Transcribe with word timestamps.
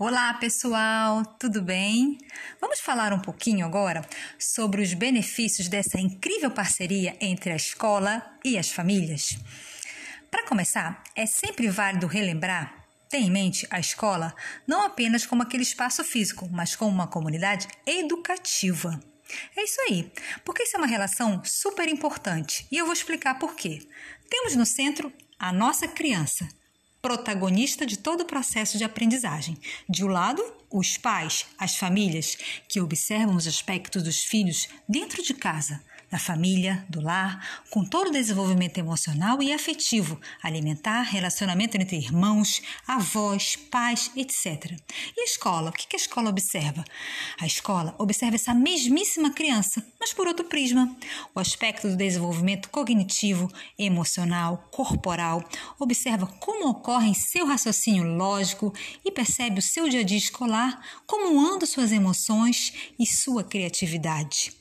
Olá, 0.00 0.32
pessoal, 0.34 1.24
tudo 1.40 1.60
bem? 1.60 2.18
Vamos 2.60 2.78
falar 2.78 3.12
um 3.12 3.18
pouquinho 3.18 3.66
agora 3.66 4.08
sobre 4.38 4.80
os 4.80 4.94
benefícios 4.94 5.66
dessa 5.66 5.98
incrível 5.98 6.52
parceria 6.52 7.16
entre 7.20 7.50
a 7.50 7.56
escola 7.56 8.24
e 8.44 8.56
as 8.56 8.70
famílias. 8.70 9.36
Para 10.30 10.46
começar, 10.46 11.02
é 11.16 11.26
sempre 11.26 11.68
válido 11.68 12.06
relembrar, 12.06 12.86
ter 13.08 13.18
em 13.18 13.28
mente 13.28 13.66
a 13.70 13.80
escola 13.80 14.32
não 14.68 14.82
apenas 14.82 15.26
como 15.26 15.42
aquele 15.42 15.64
espaço 15.64 16.04
físico, 16.04 16.48
mas 16.48 16.76
como 16.76 16.92
uma 16.92 17.08
comunidade 17.08 17.66
educativa. 17.84 19.00
É 19.56 19.64
isso 19.64 19.80
aí, 19.80 20.12
porque 20.44 20.62
isso 20.62 20.76
é 20.76 20.78
uma 20.78 20.86
relação 20.86 21.42
super 21.44 21.88
importante 21.88 22.68
e 22.70 22.78
eu 22.78 22.84
vou 22.84 22.94
explicar 22.94 23.36
por 23.40 23.56
quê. 23.56 23.80
Temos 24.30 24.54
no 24.54 24.64
centro 24.64 25.12
a 25.36 25.52
nossa 25.52 25.88
criança, 25.88 26.48
protagonista 27.00 27.86
de 27.86 27.98
todo 27.98 28.22
o 28.22 28.26
processo 28.26 28.76
de 28.76 28.84
aprendizagem. 28.84 29.56
De 29.88 30.04
um 30.04 30.08
lado, 30.08 30.42
os 30.70 30.96
pais, 30.96 31.46
as 31.58 31.76
famílias, 31.76 32.36
que 32.68 32.80
observam 32.80 33.36
os 33.36 33.46
aspectos 33.46 34.02
dos 34.02 34.22
filhos 34.22 34.68
dentro 34.88 35.22
de 35.22 35.34
casa, 35.34 35.82
da 36.10 36.18
família, 36.18 36.84
do 36.88 37.00
lar, 37.00 37.62
com 37.70 37.84
todo 37.84 38.08
o 38.08 38.12
desenvolvimento 38.12 38.78
emocional 38.78 39.42
e 39.42 39.52
afetivo, 39.52 40.20
alimentar, 40.42 41.02
relacionamento 41.02 41.76
entre 41.76 41.96
irmãos, 41.96 42.62
avós, 42.86 43.56
pais, 43.56 44.10
etc. 44.16 44.72
E 45.16 45.20
a 45.20 45.24
escola? 45.24 45.70
O 45.70 45.72
que 45.72 45.94
a 45.94 45.96
escola 45.96 46.30
observa? 46.30 46.84
A 47.40 47.46
escola 47.46 47.94
observa 47.98 48.36
essa 48.36 48.54
mesmíssima 48.54 49.30
criança, 49.30 49.84
mas 50.00 50.12
por 50.12 50.26
outro 50.26 50.44
prisma. 50.46 50.96
O 51.34 51.40
aspecto 51.40 51.88
do 51.88 51.96
desenvolvimento 51.96 52.68
cognitivo, 52.70 53.50
emocional, 53.78 54.68
corporal, 54.70 55.46
observa 55.78 56.26
como 56.26 56.68
ocorre 56.68 57.14
seu 57.14 57.46
raciocínio 57.46 58.04
lógico 58.16 58.72
e 59.04 59.10
percebe 59.10 59.58
o 59.58 59.62
seu 59.62 59.88
dia 59.88 60.00
a 60.00 60.04
dia 60.04 60.18
escolar, 60.18 60.80
como 61.06 61.38
andam 61.40 61.66
suas 61.66 61.92
emoções 61.92 62.72
e 62.98 63.06
sua 63.06 63.44
criatividade. 63.44 64.57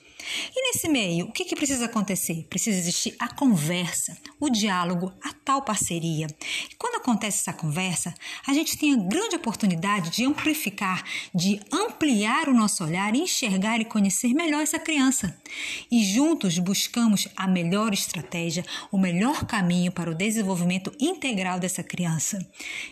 E 0.56 0.67
nesse 0.67 0.88
meio, 0.89 1.28
o 1.28 1.31
que, 1.31 1.45
que 1.45 1.56
precisa 1.56 1.86
acontecer? 1.86 2.45
Precisa 2.50 2.78
existir 2.78 3.16
a 3.20 3.33
conversa, 3.33 4.17
o 4.39 4.50
diálogo, 4.50 5.14
a 5.23 5.34
tal 5.48 5.62
parceria. 5.62 6.28
E 6.70 6.76
quando 6.76 6.95
acontece 6.95 7.40
essa 7.40 7.53
conversa, 7.53 8.14
a 8.45 8.53
gente 8.53 8.78
tem 8.78 8.94
a 8.94 8.98
grande 8.98 9.38
oportunidade 9.38 10.09
de 10.09 10.26
amplificar, 10.26 11.02
de 11.34 11.58
ampliar 11.72 12.50
o 12.50 12.53
nosso 12.53 12.84
olhar, 12.84 13.16
enxergar 13.16 13.80
e 13.80 13.86
conhecer 13.86 14.34
melhor 14.34 14.62
essa 14.62 14.78
criança. 14.78 15.34
E 15.90 16.03
juntos 16.03 16.59
buscamos 16.59 17.30
a 17.34 17.48
melhor 17.48 17.94
estratégia, 17.94 18.66
o 18.92 18.98
melhor 18.98 19.45
caminho 19.45 19.90
para 19.90 20.12
o 20.12 20.16
desenvolvimento 20.16 20.92
integral 21.00 21.62
dessa 21.62 21.81
criança. 21.81 22.45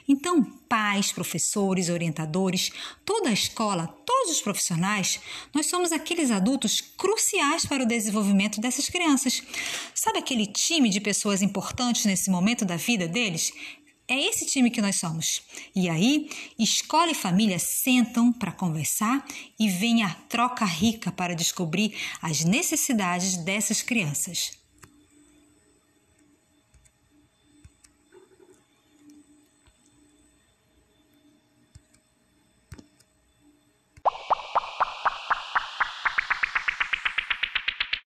Então, 0.07 0.41
pais, 0.69 1.11
professores, 1.11 1.89
orientadores, 1.89 2.71
toda 3.03 3.29
a 3.29 3.33
escola, 3.33 3.87
todos 4.05 4.31
os 4.31 4.41
profissionais, 4.41 5.19
nós 5.53 5.65
somos 5.65 5.91
aqueles 5.91 6.31
adultos 6.31 6.81
cruciais 6.81 7.65
para 7.65 7.83
o 7.83 7.87
desenvolvimento 7.87 8.61
dessas 8.61 8.87
crianças. 8.89 9.43
Sabe 9.93 10.19
aquele 10.19 10.45
time 10.45 10.89
de 10.89 10.99
pessoas 10.99 11.41
importantes 11.41 12.05
nesse 12.05 12.29
momento 12.45 12.63
da 12.63 12.75
vida 12.75 13.07
deles? 13.07 13.51
É 14.07 14.13
esse 14.13 14.45
time 14.45 14.69
que 14.69 14.79
nós 14.79 14.97
somos. 14.97 15.41
E 15.75 15.89
aí, 15.89 16.29
escola 16.59 17.09
e 17.09 17.15
família 17.15 17.57
sentam 17.57 18.31
para 18.31 18.51
conversar 18.51 19.25
e 19.59 19.67
vem 19.67 20.03
a 20.03 20.13
troca 20.29 20.63
rica 20.63 21.11
para 21.11 21.33
descobrir 21.33 21.97
as 22.21 22.45
necessidades 22.45 23.35
dessas 23.37 23.81
crianças. 23.81 24.64